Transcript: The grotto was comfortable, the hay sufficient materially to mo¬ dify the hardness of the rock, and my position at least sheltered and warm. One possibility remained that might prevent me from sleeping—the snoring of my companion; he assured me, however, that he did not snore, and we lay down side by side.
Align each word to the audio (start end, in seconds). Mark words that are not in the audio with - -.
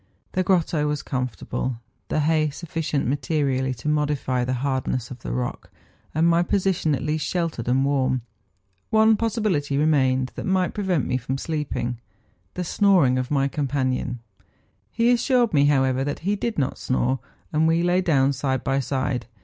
The 0.31 0.41
grotto 0.41 0.87
was 0.87 1.03
comfortable, 1.03 1.77
the 2.07 2.21
hay 2.21 2.49
sufficient 2.49 3.05
materially 3.05 3.71
to 3.75 3.87
mo¬ 3.87 4.07
dify 4.07 4.43
the 4.43 4.55
hardness 4.65 5.11
of 5.11 5.19
the 5.19 5.31
rock, 5.31 5.69
and 6.15 6.27
my 6.27 6.41
position 6.41 6.95
at 6.95 7.03
least 7.03 7.23
sheltered 7.23 7.67
and 7.67 7.85
warm. 7.85 8.23
One 8.89 9.15
possibility 9.15 9.77
remained 9.77 10.31
that 10.33 10.47
might 10.47 10.73
prevent 10.73 11.05
me 11.05 11.17
from 11.17 11.37
sleeping—the 11.37 12.63
snoring 12.63 13.19
of 13.19 13.29
my 13.29 13.47
companion; 13.47 14.21
he 14.89 15.11
assured 15.11 15.53
me, 15.53 15.65
however, 15.65 16.03
that 16.03 16.21
he 16.25 16.35
did 16.35 16.57
not 16.57 16.79
snore, 16.79 17.19
and 17.53 17.67
we 17.67 17.83
lay 17.83 18.01
down 18.01 18.33
side 18.33 18.63
by 18.63 18.79
side. 18.79 19.27